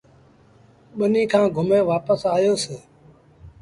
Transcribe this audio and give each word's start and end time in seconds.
ٻنيٚ 0.97 1.29
کآݩ 1.31 1.53
گھمي 1.55 1.79
وآپس 1.87 2.21
سيٚݩ۔ 2.55 2.81